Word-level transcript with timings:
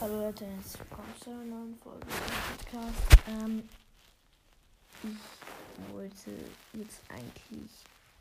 Hallo 0.00 0.14
Leute, 0.26 0.46
herzlich 0.46 0.78
willkommen 0.78 1.12
zu 1.20 1.30
einer 1.30 1.42
neuen 1.42 1.76
Folge 1.78 2.06
des 2.06 2.14
Podcasts. 2.56 3.16
Ähm, 3.26 3.68
ich 5.02 5.92
wollte 5.92 6.30
jetzt 6.74 7.00
eigentlich 7.08 7.72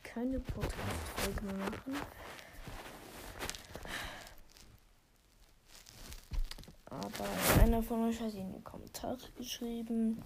keine 0.01 0.39
Podcast-Folge 0.39 1.41
mehr 1.43 1.53
machen. 1.53 1.95
Aber 6.85 7.61
einer 7.61 7.83
von 7.83 8.09
euch 8.09 8.19
hat 8.21 8.33
in 8.33 8.53
den 8.53 8.63
Kommentaren 8.63 9.19
geschrieben 9.37 10.19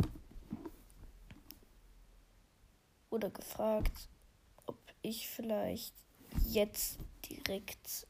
oder 3.10 3.30
gefragt, 3.30 4.08
ob 4.68 4.78
ich 5.02 5.28
vielleicht 5.28 5.96
jetzt 6.48 6.98
direkt 7.30 8.08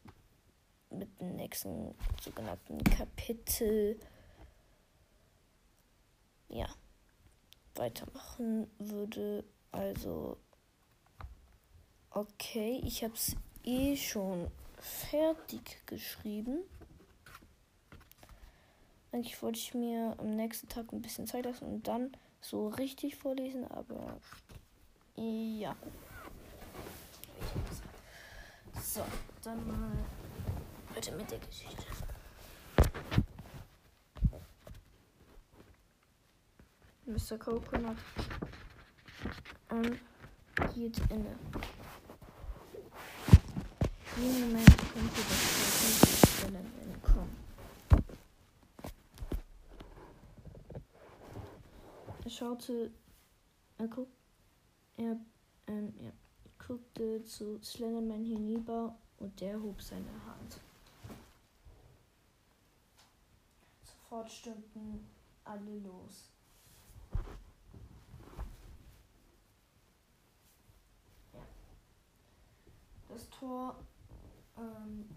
mit 0.92 1.20
dem 1.20 1.36
nächsten 1.36 1.96
sogenannten 2.22 2.84
Kapitel 2.84 4.00
ja 6.50 6.68
weitermachen 7.76 8.70
würde. 8.78 9.44
Also 9.72 10.38
okay, 12.12 12.82
ich 12.84 13.04
habe 13.04 13.14
es 13.14 13.36
eh 13.64 13.96
schon 13.96 14.52
fertig 14.80 15.82
geschrieben. 15.86 16.64
Eigentlich 19.12 19.42
wollte 19.42 19.60
ich 19.60 19.74
mir 19.74 20.16
am 20.18 20.36
nächsten 20.36 20.70
Tag 20.70 20.92
ein 20.92 21.02
bisschen 21.02 21.28
Zeit 21.28 21.46
lassen 21.46 21.66
und 21.66 21.88
dann 21.88 22.16
so 22.40 22.70
richtig 22.70 23.18
vorlesen, 23.18 23.70
aber 23.70 24.20
ja. 25.16 25.76
So, 28.82 29.02
dann 29.44 29.68
mal 29.68 29.92
Bitte 31.02 31.16
mit 31.18 31.32
der 31.32 31.40
Geschichte. 31.40 31.84
Mr. 37.08 37.40
Coconut 37.40 37.98
ähm, 39.72 40.00
geht 40.76 41.00
inne. 41.10 41.36
Jeden 44.16 44.42
Moment 44.42 44.78
könnte 44.78 45.22
das 45.28 46.38
Stellen 46.38 46.72
entkommen. 46.84 47.36
Er 52.24 52.30
schaute, 52.30 52.92
er 53.80 53.88
guckte, 53.88 54.14
er, 54.98 55.18
ähm, 55.66 55.96
er 56.00 56.14
guckte 56.60 57.24
zu 57.24 57.60
Slenderman 57.64 58.24
hinüber 58.24 58.96
und 59.18 59.42
der 59.42 59.60
hob 59.60 59.82
seine 59.82 60.12
Hand. 60.28 60.31
Stürmten 64.32 65.08
alle 65.44 65.80
los. 65.80 66.32
Das 73.10 73.30
Tor, 73.30 73.76
ähm, 74.58 75.10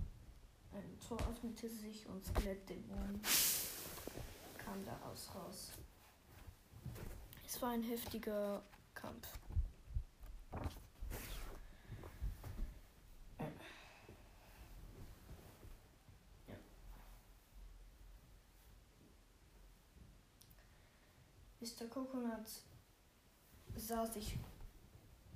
ein 0.73 0.99
Tor 1.07 1.19
öffnete 1.31 1.69
sich 1.69 2.07
und 2.09 2.25
Skelettdämon 2.25 3.21
kam 4.59 4.85
daraus 4.85 5.29
raus. 5.35 5.73
Es 7.47 7.63
war 7.63 7.71
ein 7.71 7.85
heftiger 7.85 8.63
Kampf. 8.95 9.29
Mr. 21.65 21.87
Coconut 21.87 22.47
sah 23.75 24.05
sich 24.05 24.37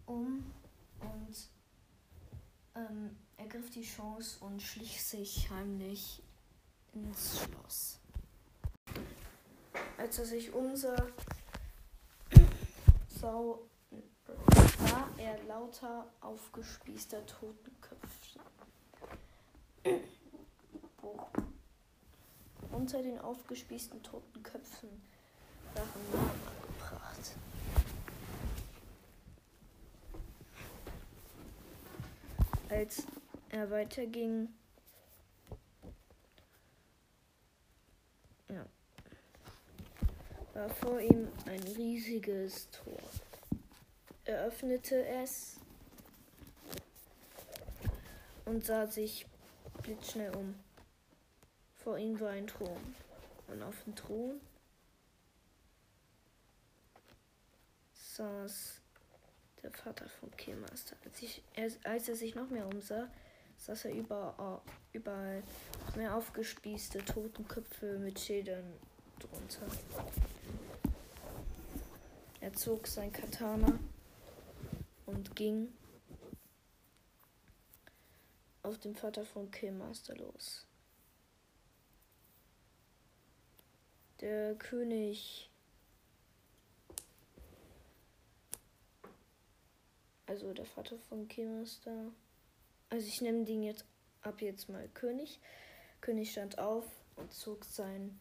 um 0.05 0.45
und 1.01 1.49
ähm, 2.75 3.17
ergriff 3.39 3.71
die 3.71 3.83
Chance 3.83 4.45
und 4.45 4.61
schlich 4.61 5.03
sich 5.03 5.49
heimlich 5.49 6.23
ins 6.93 7.41
Schloss. 7.41 7.99
Als 9.97 10.19
er 10.19 10.27
sich 10.27 10.53
umsah, 10.53 11.07
sah, 13.09 13.59
sah 14.87 15.09
er 15.17 15.43
lauter 15.45 16.13
aufgespießter 16.21 17.25
Totenköpfe. 17.25 18.41
Unter 22.71 23.03
den 23.03 23.19
aufgespießten 23.19 24.03
Totenköpfen 24.03 24.91
Sachen 25.79 26.03
gebracht. 26.11 27.37
Als 32.69 33.07
er 33.51 33.71
weiterging, 33.71 34.49
ja, 38.49 38.67
war 40.55 40.69
vor 40.69 41.01
ihm 41.01 41.29
ein 41.47 41.63
riesiges 41.63 42.69
Tor. 42.71 42.99
Er 44.25 44.47
öffnete 44.47 45.07
es 45.07 45.61
und 48.47 48.65
sah 48.65 48.89
sich 48.89 49.27
blitzschnell 49.83 50.35
um. 50.35 50.57
Vor 51.77 51.99
ihm 51.99 52.19
war 52.19 52.31
ein 52.31 52.49
Thron. 52.49 52.95
Und 53.47 53.63
auf 53.63 53.83
dem 53.85 53.95
Thron 53.95 54.41
saß 58.19 58.81
der 59.63 59.71
Vater 59.71 60.09
von 60.09 60.31
Killmaster. 60.37 60.97
Als, 61.05 61.23
ich, 61.23 61.43
als 61.85 62.09
er 62.09 62.17
sich 62.17 62.35
noch 62.35 62.51
mehr 62.51 62.67
umsah, 62.67 63.09
saß 63.59 63.87
er 63.87 63.95
überall, 63.95 64.61
überall 64.93 65.43
mehr 65.97 66.15
aufgespießte 66.17 67.05
Totenköpfe 67.05 67.99
mit 67.99 68.19
Schädeln 68.19 68.73
drunter. 69.21 69.67
Er 72.41 72.53
zog 72.55 72.89
sein 72.89 73.13
Katana 73.13 73.79
und 75.07 75.37
ging 75.37 75.73
auf 78.63 78.79
den 78.79 78.97
Vater 78.97 79.25
von 79.25 79.51
Killmaster 79.51 80.17
los. 80.17 80.67
Der 84.21 84.57
König 84.57 85.51
also 90.29 90.53
der 90.53 90.67
Vater 90.67 90.99
von 91.09 91.27
Kim 91.27 91.63
ist 91.63 91.87
da. 91.87 92.13
Also 92.91 93.07
ich 93.07 93.21
nenne 93.23 93.45
den 93.45 93.63
jetzt 93.63 93.85
ab 94.23 94.43
jetzt 94.43 94.69
mal 94.69 94.87
König. 94.89 95.41
König 96.01 96.31
stand 96.31 96.59
auf 96.59 96.85
und 97.17 97.33
zog 97.33 97.65
sein 97.65 98.19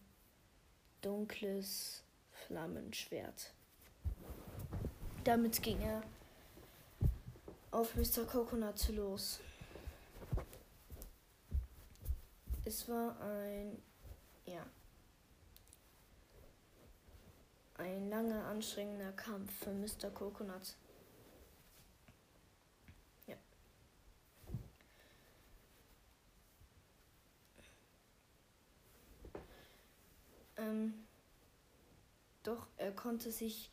dunkles 1.02 2.02
Flammenschwert. 2.32 3.52
Damit 5.24 5.62
ging 5.62 5.80
er 5.82 6.02
auf 7.70 7.94
Mr. 7.94 8.24
Coconut 8.24 8.88
los. 8.88 9.40
Es 12.64 12.88
war 12.88 13.20
ein, 13.20 13.82
ja, 14.46 14.66
ein 17.74 18.08
langer, 18.08 18.46
anstrengender 18.46 19.12
Kampf 19.12 19.52
für 19.64 19.72
Mr. 19.72 20.10
Coconut. 20.10 20.74
Ähm, 30.58 31.06
doch 32.42 32.66
er 32.88 32.94
konnte 32.94 33.30
sich 33.30 33.70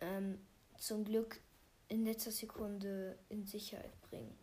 ähm, 0.00 0.38
zum 0.76 1.04
Glück 1.04 1.40
in 1.88 2.04
letzter 2.04 2.30
Sekunde 2.30 3.18
in 3.30 3.46
Sicherheit 3.46 3.98
bringen. 4.02 4.36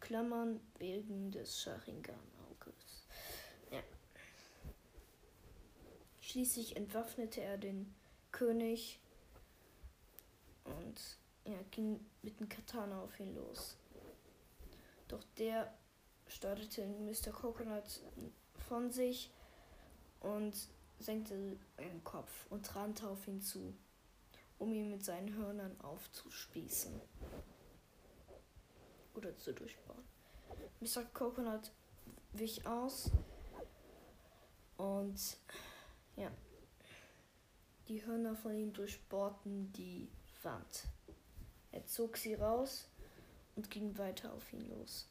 Klammern 0.00 0.60
wegen 0.78 1.30
des 1.30 1.60
Sharingan-Auges. 1.60 3.06
Ja. 3.70 3.82
Schließlich 6.20 6.74
entwaffnete 6.74 7.40
er 7.40 7.56
den 7.56 7.94
König 8.32 8.98
und 10.64 11.00
ja, 11.44 11.58
ging 11.70 12.04
mit 12.22 12.40
dem 12.40 12.48
Katana 12.48 13.00
auf 13.00 13.20
ihn 13.20 13.32
los. 13.36 13.76
Doch 15.06 15.22
der 15.38 15.72
startete 16.26 16.84
Mr. 16.84 17.30
Coconut 17.30 18.00
von 18.68 18.90
sich 18.90 19.30
und 20.18 20.68
senkte 20.98 21.58
den 21.78 22.04
Kopf 22.04 22.46
und 22.50 22.74
rannte 22.74 23.08
auf 23.08 23.26
ihn 23.28 23.40
zu, 23.40 23.74
um 24.58 24.72
ihn 24.72 24.90
mit 24.90 25.04
seinen 25.04 25.34
Hörnern 25.34 25.78
aufzuspießen 25.80 27.00
oder 29.14 29.36
zu 29.36 29.52
durchbauen. 29.52 30.04
Mr. 30.80 31.04
Coconut 31.12 31.72
wich 32.32 32.66
aus 32.66 33.10
Und 34.76 35.38
ja, 36.16 36.30
die 37.88 38.04
Hörner 38.04 38.36
von 38.36 38.54
ihm 38.54 38.72
durchbohrten 38.72 39.72
die 39.72 40.08
Wand. 40.42 40.88
Er 41.72 41.86
zog 41.86 42.16
sie 42.16 42.34
raus 42.34 42.88
und 43.54 43.70
ging 43.70 43.96
weiter 43.98 44.32
auf 44.32 44.52
ihn 44.52 44.68
los. 44.68 45.08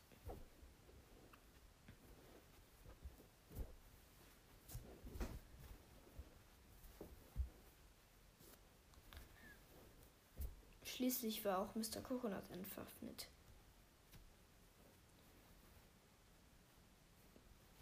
Schließlich 10.95 11.43
war 11.43 11.59
auch 11.59 11.75
Mr. 11.75 11.99
Coconut 12.01 12.49
entwaffnet. 12.51 13.27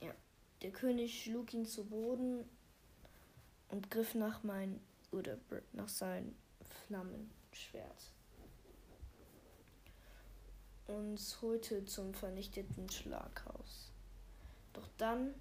Ja, 0.02 0.12
der 0.64 0.72
König 0.72 1.24
schlug 1.24 1.54
ihn 1.54 1.68
zu 1.68 1.86
Boden 1.86 2.44
und 3.70 3.92
griff 3.92 4.16
nach 4.16 4.42
mein 4.42 4.80
oder 5.12 5.38
nach 5.74 5.90
sein 5.90 6.36
Flammenschwert 6.88 8.12
und 10.88 11.20
holte 11.44 11.86
zum 11.86 12.16
vernichteten 12.16 12.90
Schlaghaus. 12.90 13.92
Doch 14.74 14.90
dann 14.98 15.36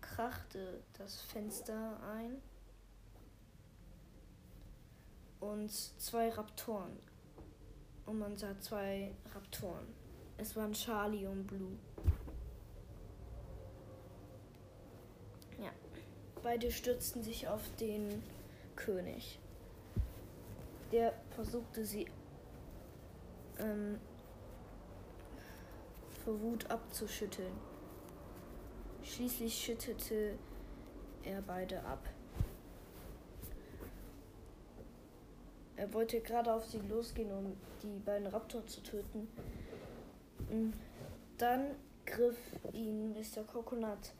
krachte 0.00 0.84
das 0.92 1.20
Fenster 1.20 2.00
ein 2.14 2.40
und 5.52 5.70
zwei 5.70 6.30
Raptoren. 6.30 6.98
Und 8.04 8.18
man 8.18 8.36
sah 8.36 8.58
zwei 8.60 9.14
Raptoren. 9.34 9.86
Es 10.36 10.54
waren 10.54 10.72
Charlie 10.72 11.26
und 11.26 11.46
Blue. 11.46 11.76
Ja. 15.58 15.70
Beide 16.42 16.70
stürzten 16.70 17.22
sich 17.22 17.48
auf 17.48 17.62
den 17.80 18.22
König. 18.76 19.38
Der 20.92 21.14
versuchte 21.30 21.84
sie 21.84 22.06
ähm, 23.58 23.98
vor 26.24 26.40
Wut 26.40 26.70
abzuschütteln. 26.70 27.52
Schließlich 29.02 29.54
schüttete 29.54 30.38
er 31.24 31.42
beide 31.42 31.82
ab. 31.84 32.08
Er 35.76 35.92
wollte 35.92 36.20
gerade 36.20 36.52
auf 36.52 36.66
sie 36.66 36.78
losgehen, 36.78 37.30
um 37.30 37.56
die 37.82 37.98
beiden 37.98 38.26
Raptor 38.26 38.66
zu 38.66 38.82
töten. 38.82 39.28
Und 40.50 40.72
dann 41.36 41.74
griff 42.06 42.38
ihn 42.72 43.12
Mr. 43.12 43.42
Coconut 43.42 44.12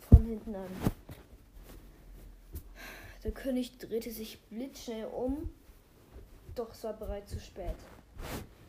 von 0.00 0.24
hinten 0.24 0.54
an. 0.54 0.70
Der 3.24 3.32
König 3.32 3.78
drehte 3.78 4.10
sich 4.10 4.40
blitzschnell 4.42 5.06
um, 5.06 5.50
doch 6.54 6.72
es 6.72 6.84
war 6.84 6.92
bereits 6.92 7.32
zu 7.32 7.40
spät. 7.40 7.74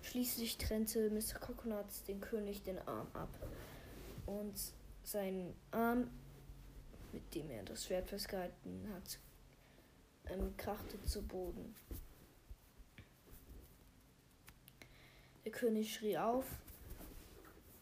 Schließlich 0.02 0.58
trennte 0.58 1.10
Mr. 1.10 1.40
Coconut 1.40 1.86
den 2.08 2.22
König 2.22 2.64
den 2.64 2.80
Arm 2.88 3.08
ab. 3.14 3.30
Und 4.26 4.56
sein 5.04 5.54
Arm, 5.72 6.10
mit 7.12 7.36
dem 7.36 7.50
er 7.50 7.64
das 7.64 7.86
Schwert 7.86 8.08
festgehalten 8.08 8.90
hat, 8.94 9.20
ähm, 10.30 10.56
krachte 10.58 11.02
zu 11.04 11.22
Boden. 11.22 11.76
Der 15.46 15.52
König 15.52 15.94
schrie 15.94 16.18
auf 16.18 16.46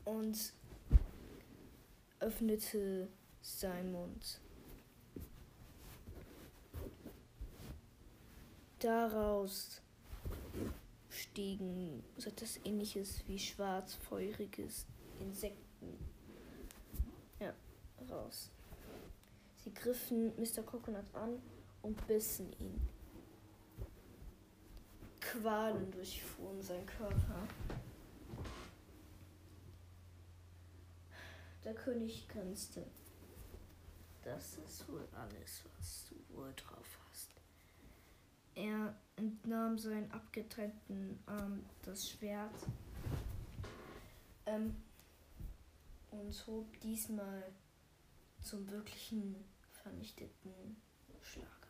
und 0.03 0.53
öffnete 2.19 3.07
seinen 3.41 3.91
Mund. 3.91 4.39
Daraus 8.79 9.81
stiegen 11.09 12.03
so 12.17 12.29
etwas 12.29 12.59
ähnliches 12.65 13.27
wie 13.27 13.39
schwarzfeuriges 13.39 14.85
Insekten 15.19 15.97
ja, 17.39 17.53
raus. 18.09 18.51
Sie 19.63 19.73
griffen 19.73 20.33
Mr. 20.37 20.61
Coconut 20.63 21.05
an 21.13 21.41
und 21.85 22.07
bissen 22.07 22.51
ihn. 22.59 22.81
Qualen 25.19 25.91
durchfuhren 25.91 26.61
seinen 26.61 26.85
Körper. 26.87 27.47
Der 31.63 31.75
König 31.75 32.27
grinste. 32.27 32.85
Das 34.23 34.57
ist 34.57 34.89
wohl 34.89 35.07
alles, 35.13 35.63
was 35.77 36.09
du 36.09 36.35
wohl 36.35 36.51
drauf 36.55 36.99
hast. 37.07 37.29
Er 38.55 38.95
entnahm 39.15 39.77
seinen 39.77 40.11
abgetrennten 40.11 41.19
Arm 41.27 41.63
das 41.83 42.09
Schwert 42.09 42.55
ähm, 44.47 44.75
und 46.09 46.47
hob 46.47 46.79
diesmal 46.79 47.43
zum 48.41 48.67
wirklichen 48.71 49.35
vernichteten 49.83 50.77
Schlag. 51.21 51.65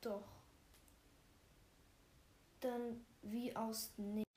Doch. 0.00 0.22
Dann 2.68 3.00
wie 3.22 3.56
aus 3.56 3.94
nichts. 3.96 4.28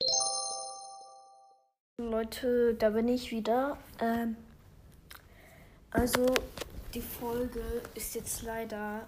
Leute, 1.98 2.72
da 2.76 2.88
bin 2.88 3.08
ich 3.08 3.30
wieder. 3.30 3.76
Ähm, 4.00 4.38
also 5.90 6.24
die 6.94 7.02
Folge 7.02 7.60
ist 7.94 8.14
jetzt 8.14 8.40
leider, 8.40 9.06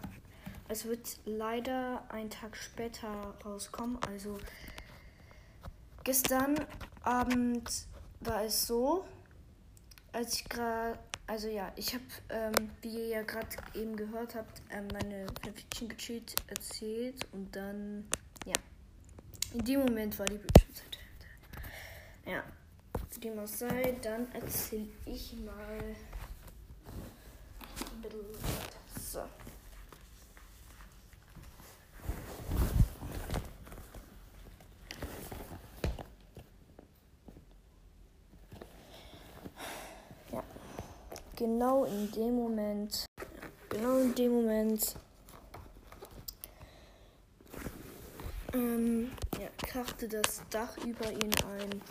es 0.69 0.85
wird 0.85 1.17
leider 1.25 2.05
ein 2.11 2.29
Tag 2.29 2.55
später 2.55 3.35
rauskommen. 3.43 3.97
Also 4.09 4.39
gestern 6.05 6.57
Abend 7.03 7.71
war 8.21 8.45
es 8.45 8.67
so, 8.67 9.07
als 10.13 10.35
ich 10.35 10.45
gerade 10.51 10.99
also 11.27 11.49
ja, 11.49 11.73
ich 11.77 11.95
habe, 11.95 12.05
ähm, 12.29 12.71
wie 12.83 12.99
ihr 12.99 13.07
ja 13.07 13.23
gerade 13.23 13.49
eben 13.75 13.97
gehört 13.97 14.35
habt, 14.35 14.61
ähm, 14.71 14.89
meine 14.93 15.27
Fanfiction 15.43 15.89
gechillt 15.89 16.35
erzählt 16.49 17.27
und 17.33 17.57
dann, 17.57 18.07
in 19.55 19.65
dem 19.65 19.81
Moment 19.81 20.19
war 20.19 20.27
die 20.27 20.37
Bildschirmzeit. 20.37 20.99
Ja, 22.27 22.43
wie 23.13 23.21
dem 23.21 23.39
auch 23.39 23.47
sei, 23.47 23.97
dann 24.03 24.31
erzähle 24.33 24.89
ich 25.07 25.35
mal 25.45 25.79
ein 25.79 25.97
bisschen. 28.03 28.25
So. 29.01 29.21
genau 41.37 41.85
in 41.85 42.11
dem 42.13 42.37
Moment, 42.37 43.07
genau 43.69 43.99
in 43.99 44.15
dem 44.15 44.33
Moment, 44.33 44.95
ähm, 48.55 49.11
ja, 49.39 49.49
krachte 49.59 50.09
das 50.09 50.43
Dach 50.51 50.77
über 50.79 51.11
ihn 51.11 51.33
ein. 51.45 51.83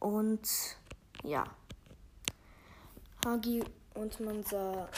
Und 0.00 0.48
ja, 1.22 1.44
Hagi 3.24 3.62
und 3.94 4.18
man 4.18 4.42
sah 4.42 4.88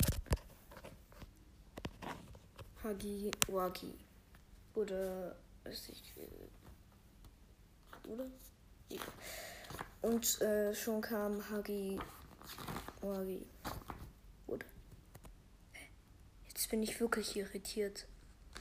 Hagi 2.83 3.31
Wagi. 3.49 3.95
Oder, 4.75 5.37
weiß 5.65 5.89
ich, 5.91 6.15
oder? 8.09 8.27
Ja. 8.89 9.01
Und 10.03 10.41
äh, 10.41 10.75
schon 10.75 11.01
kam 11.01 11.49
Hagi. 11.51 12.01
Hagi. 13.03 13.47
Gut. 14.47 14.65
Jetzt 16.49 16.71
bin 16.71 16.83
ich 16.83 16.99
wirklich 16.99 17.37
irritiert. 17.37 18.07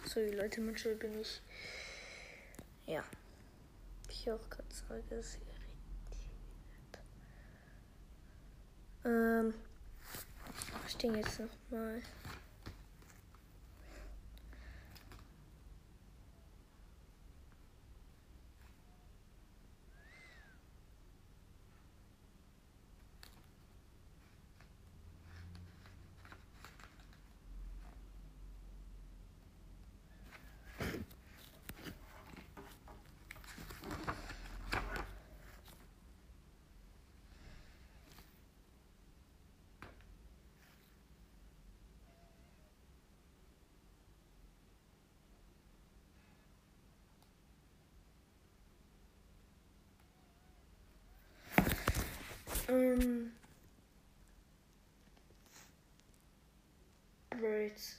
Sorry 0.06 0.32
Leute, 0.32 0.62
manchmal 0.62 0.96
bin 0.96 1.20
ich. 1.22 1.42
Ja. 2.86 3.04
Ich 4.10 4.30
auch 4.30 4.50
gerade 4.50 4.74
sage, 4.74 5.16
ist 5.16 5.40
irritiert. 5.40 7.00
Ähm. 9.06 9.54
Was 10.84 10.92
steht 10.92 11.16
jetzt 11.16 11.40
nochmal? 11.40 12.02
Braids. 57.44 57.98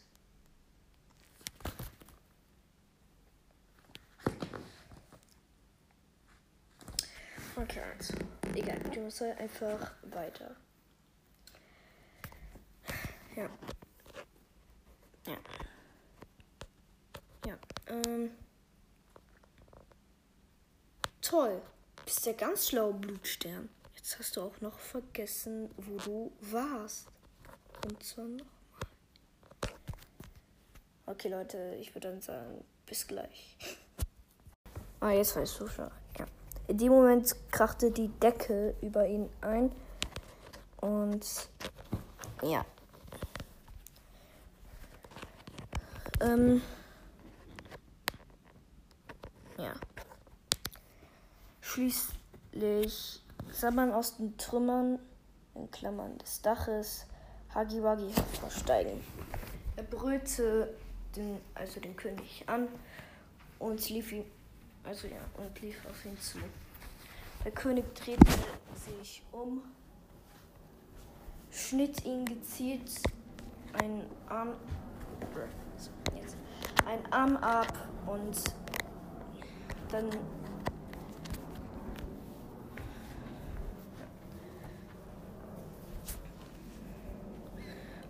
Okay, 7.57 7.83
also. 7.99 8.15
Egal, 8.55 8.79
du 8.79 9.01
musst 9.01 9.21
halt 9.21 9.39
einfach 9.39 9.93
weiter. 10.05 10.57
Ja. 13.37 13.51
Ja. 15.27 15.37
Ja. 17.47 17.59
Ähm. 17.89 18.31
Toll. 21.21 21.61
Bist 22.07 22.25
ja 22.25 22.33
ganz 22.33 22.71
schlau, 22.71 22.95
Blutstern. 22.95 23.69
Jetzt 23.95 24.19
hast 24.19 24.37
du 24.37 24.41
auch 24.41 24.59
noch 24.63 24.79
vergessen, 24.79 25.69
wo 25.77 25.99
du 25.99 26.33
warst. 26.41 27.09
Und 27.85 28.03
zwar 28.03 28.25
nochmal. 28.25 28.54
Okay, 31.07 31.29
Leute, 31.29 31.77
ich 31.79 31.95
würde 31.95 32.09
dann 32.09 32.21
sagen, 32.21 32.65
bis 32.87 33.07
gleich. 33.07 33.57
Ah, 35.01 35.11
jetzt 35.11 35.37
weißt 35.37 35.61
du 35.61 35.67
schon. 35.67 35.91
Ja. 36.19 36.25
In 36.67 36.79
dem 36.79 36.91
Moment 36.91 37.37
krachte 37.51 37.91
die 37.91 38.09
Decke 38.09 38.75
über 38.81 39.07
ihn 39.07 39.29
ein. 39.43 39.71
Und 40.79 41.27
ja. 42.43 42.65
Ähm. 46.23 46.63
Ja. 49.59 49.75
Schließlich 51.61 53.23
sah 53.53 53.71
man 53.71 53.93
aus 53.93 54.17
den 54.17 54.39
Trümmern, 54.39 54.99
in 55.55 55.71
Klammern 55.71 56.17
des 56.17 56.41
Daches, 56.41 57.05
Hagiwagi 57.55 58.11
hervorsteigen. 58.11 59.05
Er 59.77 59.83
brüllte 59.83 60.75
den, 61.17 61.41
also 61.55 61.81
den 61.81 61.97
König 61.97 62.45
an 62.47 62.69
und 63.59 63.89
lief 63.89 64.13
ihn, 64.13 64.25
also 64.85 65.07
ja, 65.09 65.21
und 65.37 65.61
lief 65.61 65.77
auf 65.87 66.05
ihn 66.05 66.19
zu. 66.19 66.39
Der 67.45 67.53
König 67.53 67.95
drehte 67.95 68.25
sich 68.75 69.23
um, 69.33 69.63
schnitt 71.51 72.05
ihn 72.05 72.25
gezielt 72.25 72.91
einen 73.83 74.07
Arm, 74.29 74.55
jetzt, 76.17 76.37
einen 76.87 77.07
Arm 77.13 77.37
ab 77.37 77.73
und 78.07 78.43
dann 79.91 80.11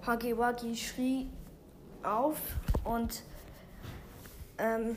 Hagiwagi 0.06 0.76
schrie 0.76 1.28
auf 2.02 2.38
und 2.84 3.22
ähm, 4.58 4.96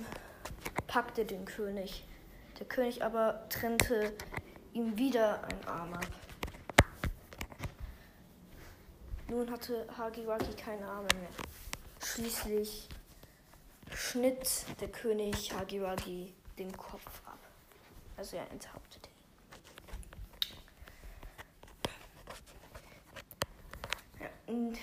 packte 0.87 1.25
den 1.25 1.45
König. 1.45 2.05
Der 2.59 2.67
König 2.67 3.03
aber 3.03 3.47
trennte 3.49 4.13
ihm 4.73 4.97
wieder 4.97 5.43
einen 5.43 5.65
Arm 5.65 5.93
ab. 5.93 6.07
Nun 9.29 9.51
hatte 9.51 9.87
Hagiwagi 9.97 10.53
keine 10.53 10.85
Arme 10.87 11.07
mehr. 11.19 11.29
Schließlich 12.03 12.87
schnitt 13.93 14.65
der 14.79 14.87
König 14.89 15.53
Hagiwagi 15.53 16.33
den 16.57 16.75
Kopf 16.75 17.21
ab. 17.25 17.39
Also 18.15 18.37
er 18.37 18.49
enthauptete 18.51 19.09
ihn. 19.09 19.15
Ja, 24.19 24.53
und 24.53 24.77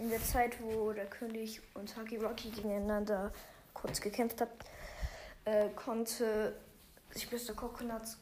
in 0.00 0.08
der 0.08 0.24
Zeit, 0.24 0.60
wo 0.62 0.92
der 0.92 1.06
König 1.06 1.60
und 1.74 1.94
Hagiwagi 1.94 2.50
gegeneinander 2.50 3.32
kurz 3.74 4.00
gekämpft 4.00 4.40
haben, 4.40 4.50
äh, 5.44 5.68
konnte 5.76 6.56
sich 7.10 7.30
Mr. 7.30 7.54
Coconut, 7.54 8.16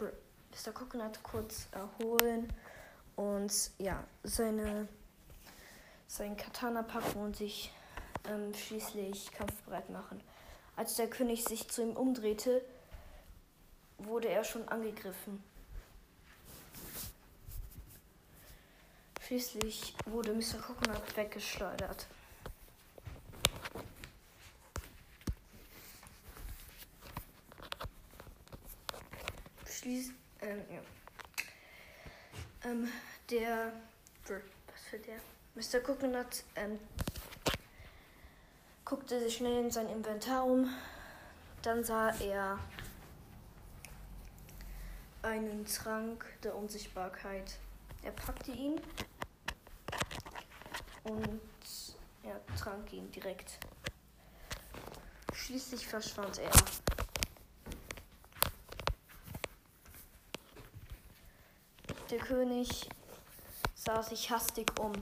Mr. 0.00 0.72
Coconut 0.72 1.22
kurz 1.22 1.68
erholen 1.70 2.52
und 3.14 3.52
ja, 3.78 4.02
seine, 4.24 4.88
sein 6.08 6.36
Katana 6.36 6.82
packen 6.82 7.20
und 7.20 7.36
sich 7.36 7.72
ähm, 8.28 8.52
schließlich 8.52 9.30
kampfbereit 9.30 9.88
machen. 9.88 10.20
Als 10.74 10.96
der 10.96 11.08
König 11.08 11.44
sich 11.44 11.68
zu 11.68 11.82
ihm 11.82 11.96
umdrehte, 11.96 12.60
wurde 13.98 14.28
er 14.28 14.42
schon 14.42 14.66
angegriffen. 14.68 15.44
Schließlich 19.30 19.94
wurde 20.06 20.32
Mr. 20.32 20.58
Coconut 20.60 21.16
weggeschleudert. 21.16 22.08
Schließ, 29.64 30.10
ähm, 30.40 30.62
ja. 30.68 30.80
Ähm, 32.68 32.88
der, 33.30 33.72
was 34.26 34.82
für 34.90 34.98
der? 34.98 35.20
Mr. 35.54 35.78
Coconut, 35.78 36.42
ähm, 36.56 36.80
guckte 38.84 39.20
sich 39.20 39.36
schnell 39.36 39.64
in 39.64 39.70
sein 39.70 39.88
Inventar 39.90 40.44
um. 40.44 40.68
Dann 41.62 41.84
sah 41.84 42.10
er 42.18 42.58
einen 45.22 45.64
Trank 45.66 46.26
der 46.42 46.56
Unsichtbarkeit. 46.56 47.60
Er 48.02 48.10
packte 48.10 48.50
ihn 48.50 48.80
und 51.04 51.40
er 52.22 52.40
trank 52.56 52.92
ihn 52.92 53.10
direkt. 53.12 53.58
Schließlich 55.32 55.86
verschwand 55.86 56.38
er. 56.38 56.50
Der 62.10 62.18
König 62.18 62.88
sah 63.74 64.02
sich 64.02 64.30
hastig 64.30 64.78
um, 64.80 64.92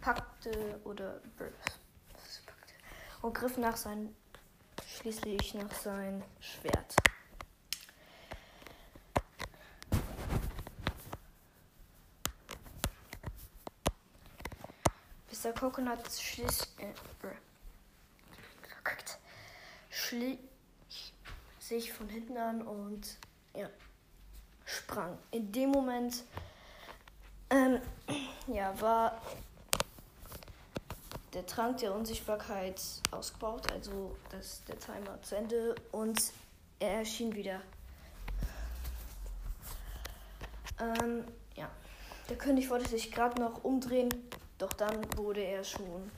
packte 0.00 0.80
oder 0.84 1.20
und 3.22 3.34
griff 3.34 3.56
nach 3.56 3.76
sein 3.76 4.14
schließlich 4.86 5.54
nach 5.54 5.72
sein 5.72 6.22
Schwert. 6.38 6.94
Der 15.44 15.52
Coconut 15.52 15.98
schließt, 16.10 16.68
schlich 19.90 20.38
sich 21.58 21.92
von 21.92 22.08
hinten 22.08 22.36
an 22.36 22.62
und 22.62 23.16
ja, 23.54 23.68
sprang. 24.64 25.18
In 25.30 25.50
dem 25.52 25.70
Moment 25.70 26.24
ähm, 27.50 27.80
ja, 28.48 28.78
war 28.80 29.20
der 31.32 31.46
Trank 31.46 31.78
der 31.78 31.94
Unsichtbarkeit 31.94 32.80
ausgebaut, 33.10 33.70
also 33.72 34.16
das, 34.30 34.62
der 34.64 34.78
Timer 34.78 35.20
zu 35.22 35.36
Ende 35.36 35.74
und 35.92 36.20
er 36.78 36.98
erschien 36.98 37.34
wieder. 37.34 37.60
Ähm, 40.78 41.24
ja, 41.54 41.70
der 42.28 42.36
König 42.36 42.68
wollte 42.70 42.88
sich 42.88 43.10
gerade 43.12 43.40
noch 43.40 43.64
umdrehen, 43.64 44.10
doch 44.62 44.72
dann 44.74 45.04
wurde 45.18 45.40
er 45.40 45.64
schon, 45.64 46.08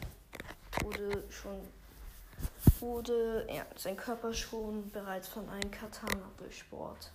wurde 0.83 1.25
schon, 1.31 1.67
wurde 2.79 3.47
ja, 3.51 3.65
sein 3.75 3.97
Körper 3.97 4.35
schon 4.35 4.91
bereits 4.91 5.29
von 5.29 5.49
einem 5.49 5.71
Katana 5.71 6.31
durchbohrt. 6.37 7.11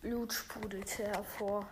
Blut 0.00 0.32
sprudelte 0.32 1.04
hervor. 1.04 1.68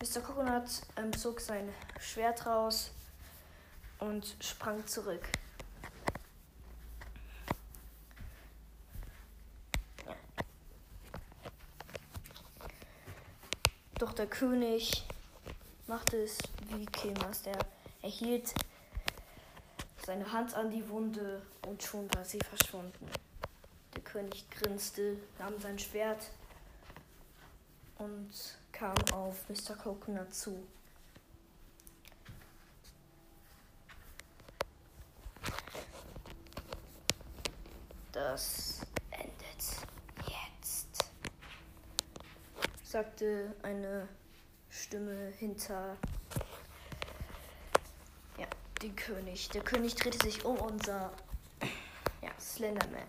Mr. 0.00 0.20
Coconut 0.20 0.68
ähm, 0.96 1.16
zog 1.16 1.40
sein 1.40 1.72
Schwert 2.00 2.44
raus 2.44 2.90
und 4.00 4.34
sprang 4.40 4.84
zurück. 4.84 5.28
Doch 13.98 14.12
der 14.12 14.28
König 14.28 15.04
machte 15.88 16.22
es 16.22 16.38
wie 16.68 16.86
Killmaster. 16.86 17.58
Er 18.00 18.08
hielt 18.08 18.54
seine 20.06 20.32
Hand 20.32 20.54
an 20.54 20.70
die 20.70 20.88
Wunde 20.88 21.42
und 21.66 21.82
schon 21.82 22.08
war 22.14 22.24
sie 22.24 22.38
verschwunden. 22.38 23.10
Der 23.96 24.02
König 24.02 24.48
grinste, 24.50 25.16
nahm 25.40 25.60
sein 25.60 25.78
Schwert 25.80 26.30
und 27.98 28.30
kam 28.70 28.94
auf 29.12 29.48
Mr. 29.48 29.74
Coconut 29.74 30.32
zu. 30.32 30.64
Das 38.12 38.80
endet 39.10 39.32
jetzt. 40.26 41.10
Sagte 42.88 43.54
eine 43.62 44.08
Stimme 44.70 45.30
hinter 45.36 45.94
ja, 48.38 48.46
den 48.80 48.96
König. 48.96 49.50
Der 49.50 49.62
König 49.62 49.94
drehte 49.94 50.24
sich 50.24 50.42
um 50.46 50.56
und 50.56 50.86
sah 50.86 51.12
ja, 52.22 52.30
Slenderman. 52.40 53.02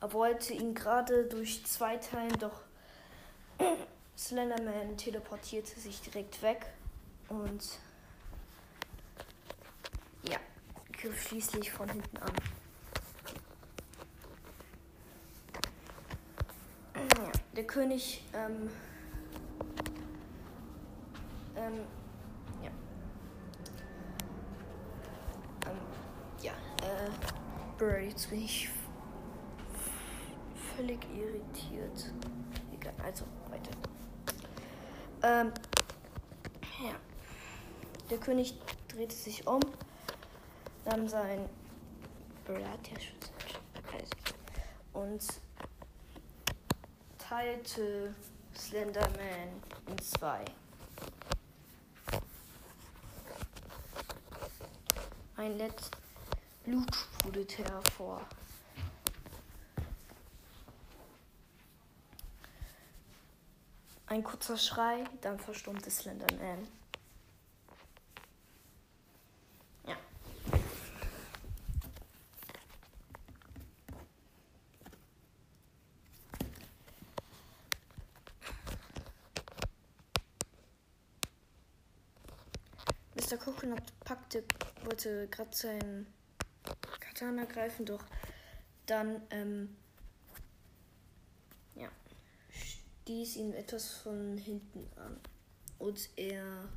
Er 0.00 0.12
wollte 0.14 0.54
ihn 0.54 0.74
gerade 0.74 1.26
durch 1.26 1.66
zwei 1.66 1.98
Teilen, 1.98 2.38
doch 2.38 2.62
Slenderman 4.16 4.96
teleportierte 4.96 5.78
sich 5.78 6.00
direkt 6.00 6.40
weg 6.40 6.72
und 7.28 7.62
ja, 10.22 10.38
griff 11.00 11.28
schließlich 11.28 11.70
von 11.70 11.88
hinten 11.88 12.16
an. 12.18 12.32
Der 17.56 17.66
König 17.66 18.24
ähm, 18.32 18.70
ähm, 21.56 21.80
ja. 22.62 22.70
Ähm, 25.66 25.78
ja, 26.42 26.52
äh, 26.52 27.10
Bro, 27.78 27.96
jetzt 27.96 28.30
bin 28.30 28.42
ich 28.42 28.68
völlig 30.76 31.00
irritiert. 31.14 32.12
Egal, 32.74 32.94
also 33.04 33.24
weiter. 33.50 33.70
Ähm, 35.22 35.52
ja. 36.82 36.94
Der 38.10 38.18
König 38.18 38.54
drehte 38.88 39.14
sich 39.14 39.46
um, 39.46 39.60
nahm 40.90 41.06
sein 41.06 41.48
Brat 42.44 42.88
ja 42.90 42.98
schon 42.98 43.20
und 44.92 45.24
teilte 47.16 48.14
Slenderman 48.56 49.62
in 49.86 49.98
zwei. 50.02 50.44
Ein 55.36 55.56
letztes 55.56 55.90
Blut 56.64 56.94
sprudelte 56.94 57.64
hervor. 57.64 58.20
Ein 64.06 64.24
kurzer 64.24 64.58
Schrei, 64.58 65.04
dann 65.20 65.38
verstummte 65.38 65.88
Slenderman. 65.88 66.66
Ja. 69.86 69.96
Mr. 83.14 83.38
Packte, 84.30 84.44
wollte 84.84 85.28
gerade 85.28 85.56
sein 85.56 86.06
Katana 87.00 87.44
greifen, 87.44 87.84
doch 87.84 88.04
dann 88.86 89.22
ähm, 89.30 89.76
stieß 93.02 93.36
ihn 93.36 93.54
etwas 93.54 93.90
von 93.90 94.38
hinten 94.38 94.86
an 94.96 95.18
und 95.80 96.10
er 96.16 96.68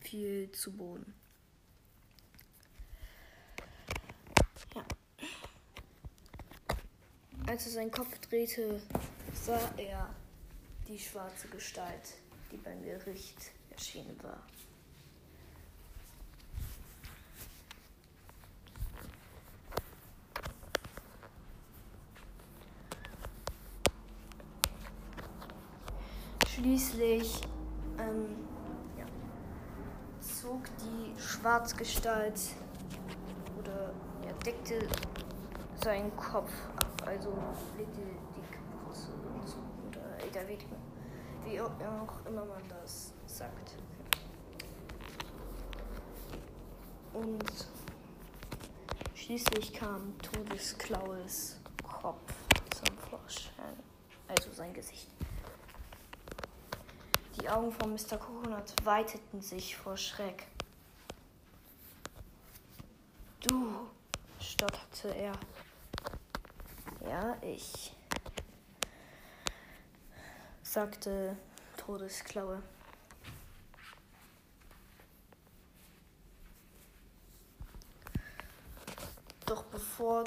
fiel 0.00 0.50
zu 0.52 0.72
Boden. 0.72 1.12
Ja. 4.74 4.86
Als 7.46 7.66
er 7.66 7.72
seinen 7.72 7.90
Kopf 7.90 8.18
drehte, 8.20 8.80
sah 9.34 9.70
er 9.76 10.14
die 10.88 10.98
schwarze 10.98 11.48
Gestalt, 11.48 12.14
die 12.50 12.56
beim 12.56 12.82
Gericht 12.82 13.50
erschienen 13.70 14.22
war. 14.22 14.42
Schließlich 26.62 27.40
ähm, 27.98 28.36
ja, 28.96 29.04
zog 30.20 30.60
die 30.78 31.20
Schwarzgestalt 31.20 32.40
oder 33.58 33.92
ja, 34.24 34.32
deckte 34.46 34.86
seinen 35.82 36.16
Kopf 36.16 36.52
ab, 36.76 37.02
also 37.04 37.36
legte 37.76 38.00
die 38.00 38.54
Kapuze 38.54 39.08
zu, 39.44 39.56
oder 39.88 40.24
egal 40.24 40.46
wie, 40.46 41.50
wie 41.50 41.60
auch 41.60 42.26
immer 42.26 42.44
man 42.44 42.62
das 42.68 43.12
sagt. 43.26 43.74
Und 47.12 47.66
schließlich 49.16 49.72
kam 49.72 50.14
Todesklaues 50.18 51.60
Kopf 51.82 52.32
zum 52.70 52.96
Vorschein, 52.98 53.74
also 54.28 54.52
sein 54.52 54.72
Gesicht. 54.72 55.08
Die 57.42 57.50
Augen 57.50 57.72
von 57.72 57.92
Mr. 57.92 58.18
Coconut 58.18 58.72
weiteten 58.84 59.42
sich 59.42 59.76
vor 59.76 59.96
Schreck. 59.96 60.46
Du, 63.40 63.88
stotterte 64.38 65.08
er. 65.08 65.32
Ja, 67.04 67.36
ich, 67.42 67.96
sagte 70.62 71.36
Todesklaue. 71.76 72.62
Doch 79.46 79.64
bevor 79.64 80.22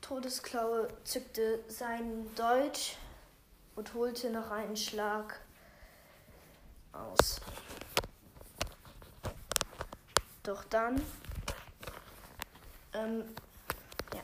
Todesklaue 0.00 0.88
zückte 1.04 1.62
sein 1.68 2.34
Deutsch 2.36 2.96
und 3.76 3.94
holte 3.94 4.30
noch 4.30 4.50
einen 4.50 4.76
Schlag 4.76 5.40
aus. 6.92 7.40
Doch 10.42 10.64
dann, 10.64 11.00
ähm, 12.94 13.24
ja. 14.14 14.20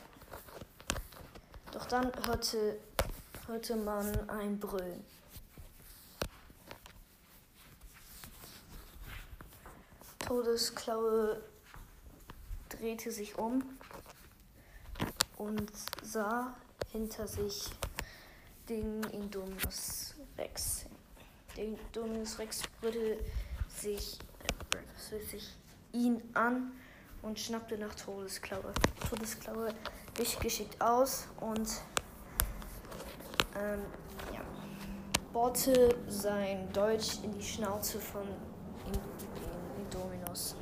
Doch 1.71 1.85
dann 1.85 2.11
hörte, 2.25 2.79
hörte 3.47 3.75
man 3.75 4.29
ein 4.29 4.59
Brüllen. 4.59 5.05
Todesklaue 10.19 11.43
drehte 12.69 13.11
sich 13.11 13.37
um 13.37 13.77
und 15.37 15.71
sah 16.01 16.55
hinter 16.91 17.27
sich 17.27 17.69
den 18.69 19.03
Indominus 19.11 20.15
Rex. 20.37 20.85
Der 21.55 21.65
Indominus 21.65 22.39
Rex 22.39 22.63
brüllte 22.79 23.17
sich, 23.67 24.17
äh, 24.71 25.19
sich 25.25 25.55
ihn 25.91 26.21
an 26.33 26.71
und 27.21 27.39
schnappte 27.39 27.77
nach 27.77 27.93
Todesklaue. 27.95 28.73
Todesklaue 29.09 29.73
wich 30.15 30.39
geschickt 30.39 30.81
aus 30.81 31.27
und 31.39 31.69
ähm, 33.55 33.81
ja, 34.33 34.41
bohrte 35.31 35.95
sein 36.07 36.71
Deutsch 36.73 37.19
in 37.23 37.33
die 37.33 37.43
Schnauze 37.43 37.99
von 37.99 38.27
Indominus. 39.77 40.55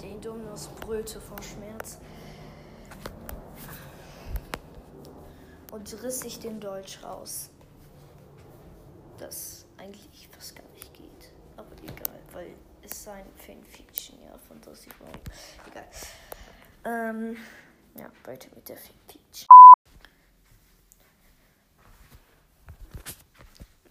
Der 0.00 0.10
Indominus 0.10 0.68
brüllte 0.80 1.20
vor 1.20 1.40
Schmerz 1.42 1.98
und 5.78 6.02
riss 6.02 6.20
sich 6.20 6.40
den 6.40 6.58
Dolch 6.58 6.98
raus. 7.04 7.50
Das 9.16 9.64
eigentlich 9.76 10.28
fast 10.28 10.56
gar 10.56 10.68
nicht 10.70 10.92
geht. 10.92 11.32
Aber 11.56 11.72
egal, 11.82 12.18
weil 12.32 12.54
es 12.82 13.04
sein 13.04 13.24
Fanfiction, 13.36 14.18
ja, 14.24 14.36
Fantasy 14.38 14.90
World. 14.98 15.20
Egal. 15.68 15.88
Ähm, 16.84 17.36
ja, 17.94 18.10
weiter 18.24 18.48
mit 18.56 18.68
der 18.68 18.76
Fanfiction. 18.76 19.48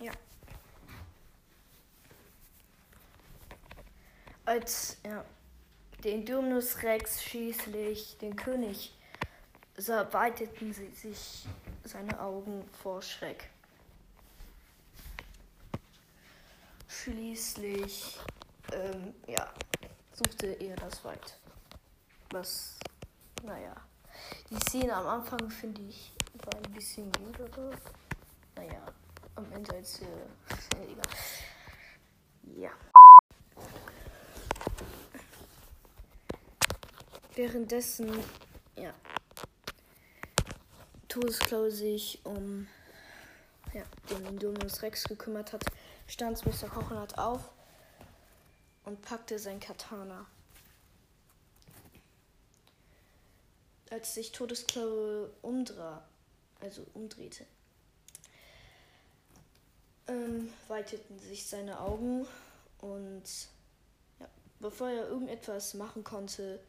Ja. 0.02 0.12
Als 4.46 4.98
ja, 5.06 5.24
den 6.04 6.26
Dominus 6.26 6.84
Rex 6.84 7.24
schließlich 7.24 8.18
den 8.18 8.36
König 8.36 8.94
sah, 9.78 10.12
weiteten 10.12 10.74
sie 10.74 10.90
sich 10.92 11.46
seine 11.88 12.20
Augen 12.20 12.68
vor 12.82 13.02
Schreck. 13.02 13.50
Schließlich, 16.88 18.20
ähm, 18.74 19.14
ja, 19.28 19.52
suchte 20.14 20.48
er 20.48 20.76
das 20.76 21.04
Wald. 21.04 21.38
Was, 22.32 22.78
naja, 23.44 23.76
die 24.50 24.58
Szene 24.58 24.96
am 24.96 25.08
Anfang 25.08 25.50
finde 25.50 25.82
ich 25.82 26.14
war 26.46 26.56
ein 26.56 26.72
bisschen 26.74 27.12
gut, 27.14 27.40
aber 27.42 27.72
naja, 28.56 28.82
am 29.36 29.52
Ende 29.52 29.76
als 29.76 30.02
äh, 30.02 30.06
egal. 30.84 31.02
Ja. 32.56 32.72
Währenddessen, 37.36 38.10
Todesklaue 41.20 41.72
sich 41.72 42.20
um 42.26 42.68
ja, 43.74 43.82
den 44.08 44.24
Indominus 44.28 44.84
Rex 44.84 45.04
gekümmert 45.04 45.52
hat, 45.52 45.66
stand 46.06 46.46
Mr. 46.46 46.70
Coconut 46.70 47.18
auf 47.18 47.50
und 48.86 49.02
packte 49.02 49.40
sein 49.40 49.60
Katana. 49.60 50.28
Als 53.90 54.14
sich 54.14 54.32
Todesklaue 54.32 55.32
umdra 55.42 56.06
also 56.60 56.86
umdrehte, 56.94 57.48
ähm, 60.08 60.54
weiteten 60.68 61.18
sich 61.18 61.48
seine 61.48 61.80
Augen 61.80 62.28
und 62.80 63.24
ja, 64.20 64.28
bevor 64.60 64.90
er 64.90 65.08
irgendetwas 65.08 65.74
machen 65.74 66.04
konnte, 66.04 66.60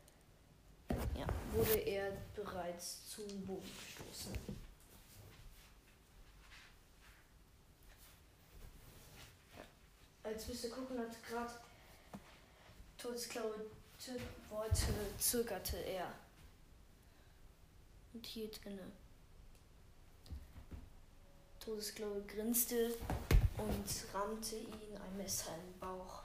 ja, 1.19 1.27
wurde 1.53 1.79
er 1.79 2.13
bereits 2.35 3.09
zum 3.09 3.25
Boden 3.47 3.71
gestoßen. 3.87 4.33
Als 10.23 10.47
Mr. 10.47 10.69
Coconut 10.69 11.13
gerade 11.27 11.55
Todesklaue 12.99 13.55
wollte, 14.51 14.93
zögerte 15.19 15.77
er 15.77 16.13
und 18.13 18.27
hielt 18.27 18.61
inne. 18.65 18.93
Todesklaue 21.61 22.23
grinste 22.23 22.95
und 23.59 24.15
rammte 24.15 24.57
ihn 24.57 24.97
ein 24.97 25.17
Messer 25.17 25.55
in 25.55 25.73
den 25.73 25.79
Bauch. 25.81 26.23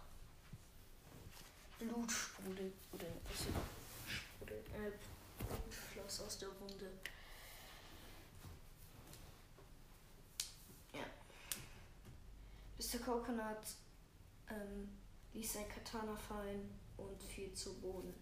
Blut 1.80 2.12
sprudelte, 2.12 3.06
äh, 4.46 4.92
Blut 5.38 5.74
floss 5.92 6.22
aus 6.22 6.38
der 6.38 6.50
Wunde. 6.60 6.92
Ja. 10.94 11.04
Mr. 12.78 12.93
Coconut 13.06 13.66
ähm, 14.50 14.90
ließ 15.34 15.54
sein 15.54 15.68
Katana 15.68 16.16
fallen 16.16 16.70
und 16.98 17.22
fiel 17.24 17.54
zu 17.54 17.74
Boden. 17.80 18.14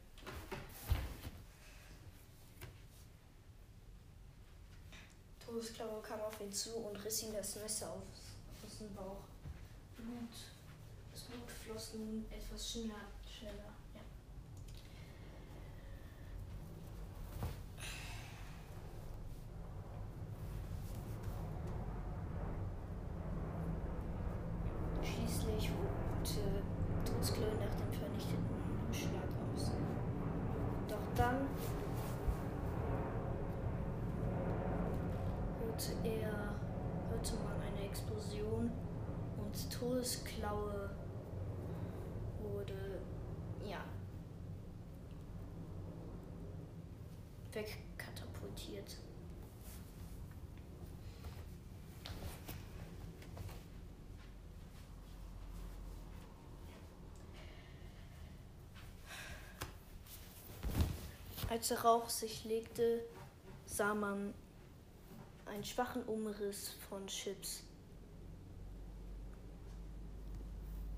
Todesklaue 5.52 6.02
kam 6.02 6.22
auf 6.22 6.40
ihn 6.40 6.52
zu 6.52 6.78
und 6.78 7.04
riss 7.04 7.24
ihm 7.24 7.34
das 7.34 7.56
Messer 7.58 7.92
aus, 7.92 8.36
aus 8.66 8.78
dem 8.78 8.94
Bauch. 8.96 9.24
Blut. 9.98 10.30
Das 11.12 11.22
Blut 11.24 11.52
floss 11.52 11.94
nun 11.96 12.26
etwas 12.32 12.72
schneller. 12.72 12.96
schneller 13.30 13.74
ja. 13.94 14.02
Schließlich 25.04 25.70
holte 25.70 26.64
Todesklaue 27.04 27.56
nach 27.56 27.76
dem 27.76 27.92
vernichteten 27.92 28.94
Schlag 28.94 29.28
aus. 29.54 29.72
Doch 30.88 31.16
dann 31.18 31.48
hörte 35.82 35.94
er, 36.04 36.56
hörte 37.10 37.34
man 37.44 37.60
eine 37.60 37.88
Explosion 37.88 38.72
und 39.38 39.72
Todesklaue 39.72 40.92
wurde, 42.40 43.02
ja, 43.68 43.84
wegkatapultiert. 47.54 48.98
Als 61.50 61.68
der 61.68 61.82
Rauch 61.82 62.08
sich 62.08 62.46
legte, 62.46 63.04
sah 63.66 63.94
man 63.94 64.34
einen 65.46 65.66
schwachen 65.66 66.04
Umriss 66.06 66.70
von 66.88 67.06
Chips. 67.08 67.64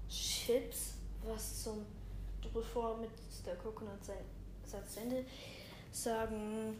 Chips, 0.07 0.93
was 1.23 1.63
zum 1.63 1.85
bevor 2.53 2.97
mit 2.97 3.09
der 3.45 3.55
Coconut 3.55 4.03
sein 4.03 4.23
Satz 4.63 4.97
Ende 4.97 5.25
sagen 5.93 6.79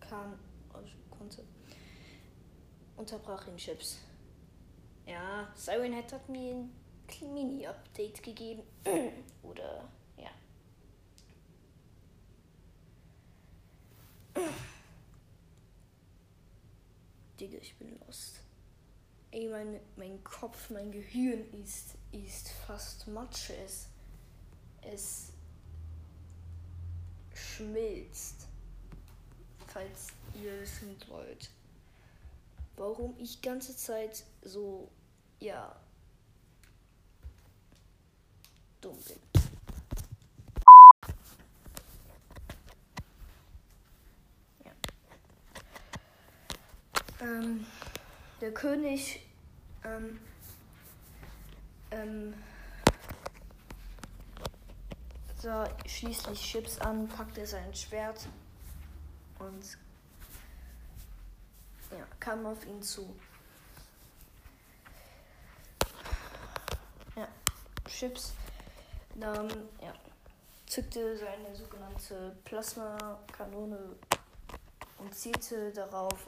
kann, 0.00 0.38
konnte, 1.10 1.44
unterbrach 2.96 3.46
ihn 3.48 3.56
Chips. 3.56 3.98
Ja, 5.06 5.48
Siren 5.54 5.92
Head 5.92 6.12
hat 6.12 6.28
mir 6.28 6.54
ein 6.54 6.72
Mini-Update 7.32 8.22
gegeben. 8.22 8.62
Oder, 9.42 9.88
ja. 10.16 10.30
Digga, 17.38 17.58
ich 17.58 17.76
bin 17.76 17.98
lost. 18.06 18.40
Ey, 19.30 19.48
mein, 19.48 19.80
mein 19.96 20.24
Kopf, 20.24 20.70
mein 20.70 20.90
Gehirn 20.90 21.44
ist, 21.62 21.96
ist 22.10 22.50
fast 22.66 23.06
Matsche. 23.08 23.54
Es, 23.56 23.88
es 24.80 25.32
schmilzt. 27.34 28.45
Falls 29.76 30.06
ihr 30.42 30.58
wissen 30.62 30.96
wollt. 31.08 31.50
Warum 32.78 33.14
ich 33.18 33.42
ganze 33.42 33.76
Zeit 33.76 34.24
so, 34.40 34.88
ja, 35.38 35.76
dumm 38.80 38.96
bin. 39.06 39.18
Ähm, 47.20 47.66
der 48.40 48.54
König 48.54 49.20
ähm, 49.84 50.18
ähm, 51.90 52.32
sah 55.36 55.68
schließlich 55.84 56.40
Chips 56.40 56.78
an, 56.78 57.06
packte 57.08 57.46
sein 57.46 57.74
Schwert 57.74 58.26
und 59.38 59.78
ja, 61.90 62.06
kam 62.20 62.46
auf 62.46 62.64
ihn 62.66 62.82
zu. 62.82 63.14
Ja, 67.14 67.28
Chips 67.88 68.32
nahm, 69.14 69.48
ja, 69.80 69.92
zückte 70.66 71.16
seine 71.16 71.54
sogenannte 71.54 72.36
Plasmakanone 72.44 73.96
und 74.98 75.14
zielte 75.14 75.72
darauf 75.72 76.26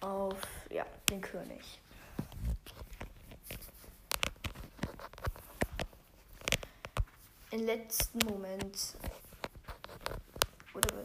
auf 0.00 0.36
ja, 0.70 0.86
den 1.08 1.20
König. 1.20 1.80
Im 7.52 7.66
letzten 7.66 8.18
Moment. 8.26 8.94
Oder 10.80 11.04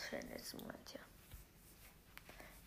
für 0.00 0.16
im 0.16 0.28
letzten 0.28 0.58
Moment, 0.58 0.92
ja. 0.92 1.00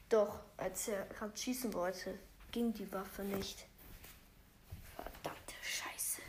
Doch, 0.09 0.39
als 0.57 0.89
er 0.89 1.05
gerade 1.05 1.35
schießen 1.37 1.73
wollte, 1.73 2.19
ging 2.51 2.73
die 2.73 2.91
Waffe 2.91 3.23
nicht. 3.23 3.65
Verdammte 4.95 5.55
Scheiße, 5.61 6.21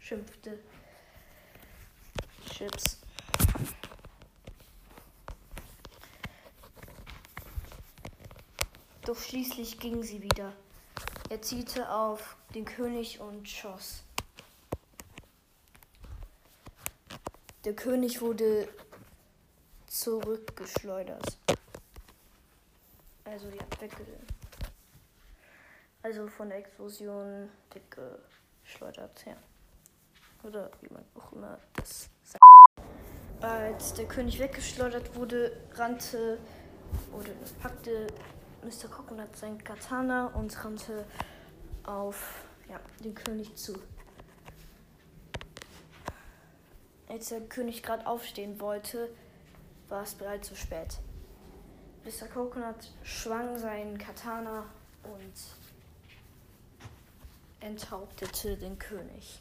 schimpfte 0.00 0.58
Chips. 2.50 2.98
Doch 9.04 9.18
schließlich 9.18 9.78
ging 9.78 10.02
sie 10.02 10.20
wieder. 10.22 10.52
Er 11.30 11.40
zielte 11.40 11.90
auf 11.90 12.36
den 12.54 12.64
König 12.64 13.20
und 13.20 13.48
schoss. 13.48 14.02
Der 17.64 17.74
König 17.74 18.20
wurde 18.20 18.68
zurückgeschleudert. 20.00 21.38
Also 23.24 23.48
ja, 23.48 23.64
wegge 23.80 23.96
also 26.02 26.26
von 26.28 26.48
der 26.48 26.58
Explosion 26.58 27.50
weggeschleudert, 27.74 29.26
ja. 29.26 29.36
Oder 30.42 30.70
wie 30.80 30.92
man 30.92 31.04
auch 31.14 31.32
immer 31.32 31.58
das 31.74 32.08
sagt. 32.22 32.42
Als 33.42 33.92
der 33.92 34.06
König 34.06 34.38
weggeschleudert 34.38 35.14
wurde, 35.14 35.52
rannte 35.74 36.38
oder 37.12 37.30
packte 37.60 38.06
Mr. 38.62 38.88
Coconut 38.88 39.36
sein 39.36 39.62
Katana 39.62 40.28
und 40.28 40.64
rannte 40.64 41.04
auf 41.84 42.44
ja, 42.70 42.80
den 43.04 43.14
König 43.14 43.54
zu. 43.56 43.74
Als 47.08 47.28
der 47.28 47.42
König 47.42 47.82
gerade 47.82 48.06
aufstehen 48.06 48.58
wollte, 48.60 49.10
war 49.90 50.02
es 50.02 50.14
bereits 50.14 50.48
zu 50.48 50.56
spät. 50.56 50.98
Mr. 52.04 52.26
Coconut 52.28 52.92
schwang 53.02 53.58
seinen 53.58 53.98
Katana 53.98 54.64
und 55.02 55.34
enthauptete 57.60 58.56
den 58.56 58.78
König. 58.78 59.38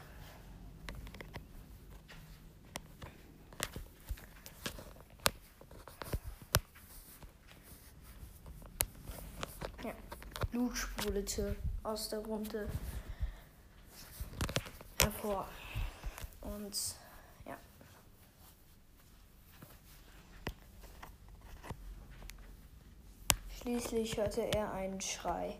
Ja, 9.84 9.94
Blut 10.52 10.76
sprudelte 10.76 11.56
aus 11.84 12.10
der 12.10 12.26
Wunde 12.26 12.68
hervor. 15.00 15.48
Und 16.42 16.78
ja. 17.46 17.58
Schließlich 23.70 24.18
hörte 24.18 24.42
er 24.42 24.74
einen 24.74 25.00
Schrei. 25.00 25.56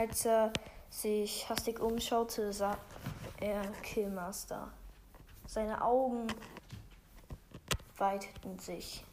Als 0.00 0.24
er 0.24 0.50
sich 0.88 1.46
hastig 1.50 1.78
umschaute, 1.78 2.50
sah 2.50 2.78
er 3.38 3.66
Killmaster. 3.82 4.72
Seine 5.46 5.82
Augen 5.82 6.26
weiteten 7.98 8.58
sich. 8.58 9.04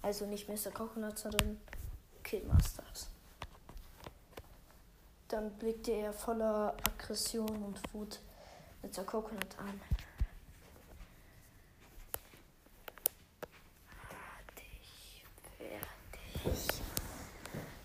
Also 0.00 0.24
nicht 0.24 0.48
Mr. 0.48 0.70
Coconut, 0.72 1.18
sondern 1.18 1.60
Killmasters. 2.22 3.10
Dann 5.28 5.50
blickte 5.58 5.92
er 5.92 6.14
voller 6.14 6.74
Aggression 6.84 7.64
und 7.64 7.82
Wut 7.92 8.18
Mr. 8.82 9.04
Coconut 9.04 9.58
an. 9.58 9.78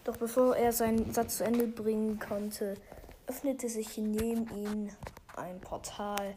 Doch 0.09 0.17
bevor 0.17 0.55
er 0.55 0.73
seinen 0.73 1.13
Satz 1.13 1.37
zu 1.37 1.43
Ende 1.43 1.67
bringen 1.67 2.17
konnte, 2.17 2.73
öffnete 3.27 3.69
sich 3.69 3.95
neben 3.95 4.49
ihm 4.57 4.89
ein 5.35 5.61
Portal. 5.61 6.35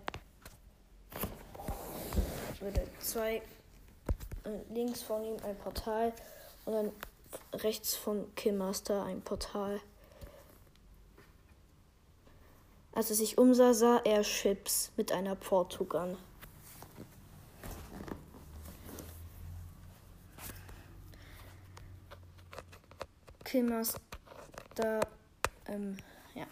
Würde 2.61 2.87
zwei 3.01 3.37
äh, 4.45 4.75
links 4.75 5.01
von 5.01 5.25
ihm 5.25 5.37
ein 5.43 5.57
Portal 5.57 6.13
und 6.67 6.75
dann 6.75 6.93
rechts 7.55 7.97
von 7.97 8.35
Killmaster 8.35 9.05
ein 9.05 9.23
Portal. 9.23 9.81
Als 12.93 13.09
er 13.09 13.17
sich 13.17 13.39
umsah, 13.39 13.73
sah 13.73 14.03
er 14.05 14.21
Chips 14.21 14.93
mit 14.99 15.13
einer 15.13 15.35
Portugun. 15.35 16.19
Killmaster 23.53 24.01
ähm, 25.67 25.99
ja, 26.35 26.47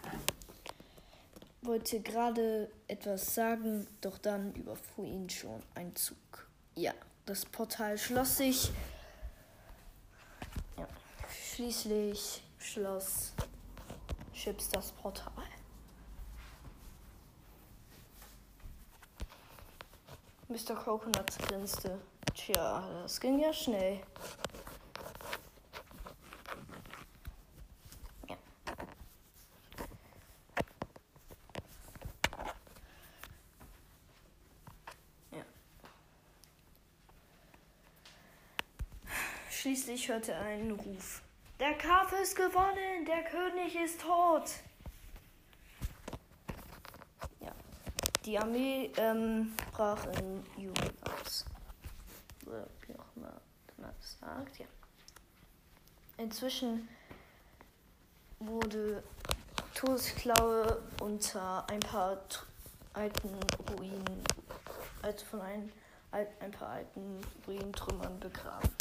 wollte 1.63 2.01
gerade 2.01 2.71
etwas 2.89 3.35
sagen, 3.35 3.87
doch 4.03 4.19
dann 4.19 4.53
überfuhr 4.53 5.07
ihn 5.07 5.31
schon 5.31 5.63
ein 5.75 5.97
Zug. 5.97 6.19
Ja, 6.75 6.93
das 7.25 7.47
Portal 7.47 7.97
schloss 7.97 8.37
sich. 8.37 8.71
Ja, 10.77 10.87
schließlich 11.55 12.43
schloss 12.59 13.33
Chips 14.35 14.69
das 14.69 14.93
Portal. 14.93 15.33
Mr. 20.49 20.75
Coconut 20.75 21.39
grinste. 21.49 21.99
Tja, 22.35 22.87
das 23.03 23.19
ging 23.19 23.39
ja 23.39 23.55
schnell. 23.55 24.03
Ja. 28.29 28.37
Ja. 35.33 35.43
Schließlich 39.91 40.09
hörte 40.09 40.37
einen 40.37 40.71
Ruf. 40.71 41.21
Der 41.59 41.75
Kampf 41.75 42.13
ist 42.13 42.37
gewonnen, 42.37 43.05
der 43.09 43.25
König 43.25 43.75
ist 43.75 44.01
tot. 44.01 44.49
Ja. 47.41 47.51
Die 48.25 48.39
Armee 48.39 48.93
ähm, 48.99 49.53
brach 49.73 50.07
in 50.21 50.47
Jubel 50.57 50.93
aus. 51.03 51.45
Wie 52.43 52.95
auch 52.97 53.17
immer 53.17 53.33
man 53.79 53.93
sagt, 54.01 54.61
ja. 54.61 54.67
Inzwischen 56.19 56.89
wurde 58.39 59.03
Todesklaue 59.75 60.83
unter 61.01 61.69
ein 61.69 61.81
paar 61.81 62.17
alten 62.93 63.41
Ruinen, 63.77 64.23
also 65.03 65.25
von 65.25 65.41
ein, 65.41 65.73
ein 66.13 66.53
paar 66.53 66.69
alten 66.69 67.21
Ruinentrümmern 67.45 68.21
begraben. 68.21 68.80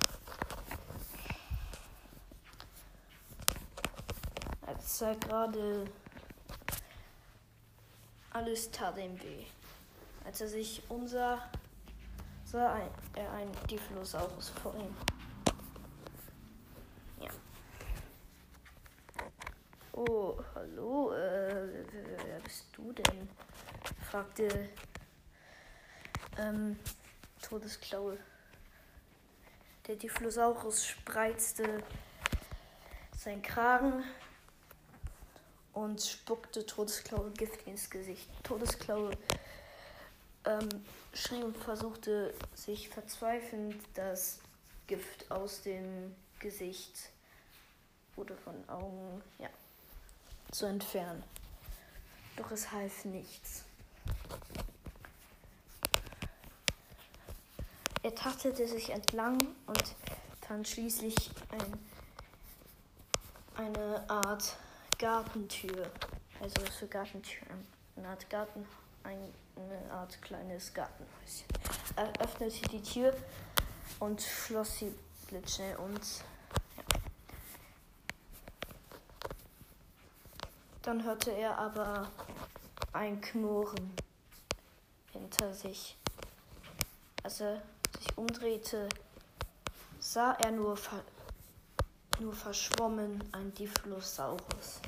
Als 4.90 5.02
er 5.02 5.16
gerade 5.18 5.86
alles 8.32 8.72
tat 8.72 8.98
ihm 8.98 9.22
weh. 9.22 9.46
Als 10.26 10.42
er 10.42 10.48
sich 10.48 10.82
umsah, 10.90 11.48
sah 12.44 12.74
ein, 12.74 12.90
er 13.14 13.32
einen 13.34 13.52
Diphlosaurus 13.70 14.50
vor 14.50 14.74
ihm. 14.74 14.96
Ja. 17.22 17.30
Oh, 19.92 20.40
hallo, 20.56 21.14
äh, 21.14 21.86
wer 22.26 22.40
bist 22.44 22.66
du 22.74 22.92
denn? 22.92 23.30
fragte 24.10 24.70
ähm, 26.40 26.80
Todesklaue. 27.44 28.18
Der 29.86 29.98
Diphlosaurus 29.98 30.84
spreizte 30.84 31.84
seinen 33.16 33.44
Kragen 33.44 34.04
und 35.74 36.02
spuckte 36.02 36.66
Todesklaue 36.66 37.32
Gift 37.32 37.66
ins 37.68 37.90
Gesicht. 37.90 38.30
Todesklaue 38.44 39.12
ähm, 40.46 40.70
schrie 41.14 41.44
und 41.44 41.58
versuchte 41.58 42.34
sich 42.56 42.90
verzweifelnd 42.90 43.76
das 43.94 44.40
Gift 44.88 45.30
aus 45.30 45.62
dem 45.62 46.16
Gesicht 46.40 47.12
oder 48.16 48.36
von 48.38 48.56
Augen 48.70 49.22
ja, 49.38 49.50
zu 50.52 50.66
entfernen. 50.66 51.24
Doch 52.36 52.52
es 52.52 52.72
half 52.72 53.06
nichts. 53.06 53.64
Er 58.02 58.16
tastete 58.16 58.68
sich 58.68 58.92
entlang 58.92 59.38
und 59.68 59.96
fand 60.48 60.68
schließlich 60.68 61.30
ein, 61.52 61.74
eine 63.56 64.10
Art 64.10 64.56
Gartentür. 65.00 65.90
Also 66.42 66.62
für 66.78 66.88
Gartentüren. 66.88 67.66
Eine 67.96 68.10
Art 68.10 68.30
Garten, 68.30 68.66
ein, 69.04 69.34
eine 69.56 69.92
Art 69.92 70.22
kleines 70.22 70.74
Gartenhäuschen. 70.74 71.48
Er 71.96 72.12
öffnete 72.22 72.68
die 72.70 72.84
Tür 72.84 73.14
und 74.00 74.22
schloss 74.22 74.78
sie 74.78 74.94
blitzschnell 75.28 75.76
und 75.78 76.02
ja. 76.78 76.84
Dann 80.82 81.04
hörte 81.04 81.32
er 81.32 81.58
aber 81.58 82.12
ein 82.94 83.22
Knurren 83.22 83.94
hinter 85.12 85.54
sich. 85.54 85.98
Als 87.24 87.42
er 87.42 87.62
sich 87.98 88.18
umdrehte, 88.18 88.90
sah 90.00 90.34
er 90.34 90.52
nur, 90.52 90.76
ver 90.76 91.04
nur 92.20 92.34
verschwommen 92.34 93.24
ein 93.32 93.54
Diphlosaurus. 93.54 94.82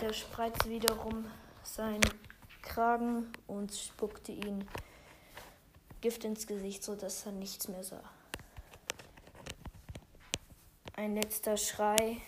Der 0.00 0.12
spreizte 0.12 0.68
wiederum 0.68 1.24
seinen 1.62 2.02
Kragen 2.62 3.32
und 3.46 3.72
spuckte 3.72 4.32
ihn 4.32 4.68
Gift 6.00 6.24
ins 6.24 6.46
Gesicht, 6.46 6.84
sodass 6.84 7.24
er 7.26 7.32
nichts 7.32 7.68
mehr 7.68 7.82
sah. 7.82 8.02
Ein 10.96 11.14
letzter 11.14 11.56
Schrei. 11.56 12.20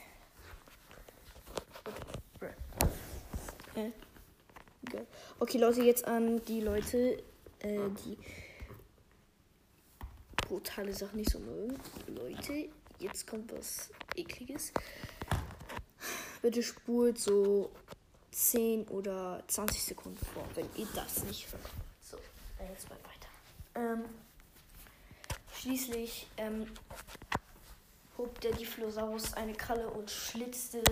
Okay, 5.39 5.59
Leute, 5.59 5.83
jetzt 5.83 6.07
an 6.07 6.43
die 6.47 6.61
Leute, 6.61 7.23
äh, 7.61 7.91
die 8.05 8.17
brutale 10.49 10.95
Sachen 10.95 11.19
nicht 11.19 11.31
so 11.31 11.39
mögen. 11.39 11.79
Leute, 12.09 12.71
jetzt 12.99 13.27
kommt 13.27 13.53
was 13.53 13.91
ekliges. 14.15 14.73
Bitte 16.43 16.63
spult 16.63 17.19
so 17.19 17.71
10 18.31 18.89
oder 18.89 19.43
20 19.49 19.83
Sekunden 19.83 20.25
vor, 20.27 20.45
wenn 20.55 20.69
ihr 20.77 20.87
das 20.95 21.25
nicht 21.25 21.51
hört. 21.51 21.71
So, 22.03 22.19
jetzt 22.71 22.89
mal 22.89 22.99
weiter. 22.99 23.29
Ähm, 23.75 24.05
schließlich 25.55 26.29
ähm, 26.37 26.71
hob 28.19 28.41
der 28.41 28.53
Diplosaurus 28.53 29.33
eine 29.35 29.55
Kralle 29.55 29.89
und 29.89 30.11
schlitzte 30.11 30.83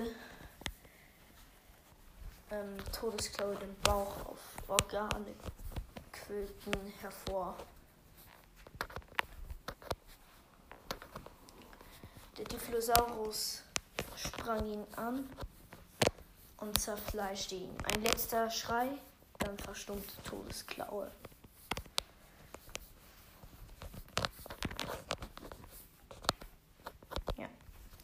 ähm, 2.50 2.76
Todesklaue 2.92 3.57
den 3.57 3.74
Bauch 3.83 4.26
auf 4.26 4.38
Organe 4.68 5.35
quillten 6.12 6.92
hervor. 7.00 7.57
Der 12.38 12.44
Diplosaurus 12.46 13.63
sprang 14.24 14.66
ihn 14.66 14.87
an 14.96 15.28
und 16.58 16.78
zerfleischte 16.80 17.56
ihn. 17.56 17.76
Ein 17.92 18.02
letzter 18.02 18.50
Schrei, 18.50 18.88
dann 19.38 19.58
verstummte 19.58 20.22
Todesklaue. 20.22 21.10
Ja. 27.37 27.46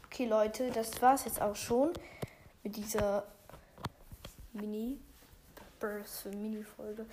Okay, 0.06 0.26
Leute, 0.26 0.70
das 0.70 1.00
war's 1.00 1.24
jetzt 1.24 1.40
auch 1.40 1.56
schon 1.56 1.92
mit 2.62 2.76
dieser 2.76 3.26
Mini 4.52 5.00
Birth 5.78 6.09
für 6.09 6.28
Mini-Folge. 6.30 7.06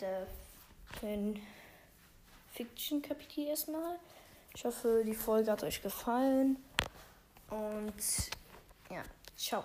Der 0.00 0.26
Fan 1.00 1.40
Fiction 2.52 3.00
Kapitel 3.00 3.46
erstmal. 3.46 3.98
Ich 4.54 4.64
hoffe, 4.64 5.02
die 5.04 5.14
Folge 5.14 5.50
hat 5.50 5.64
euch 5.64 5.82
gefallen. 5.82 6.62
Und 7.54 7.94
ja, 8.90 9.02
ciao. 9.36 9.62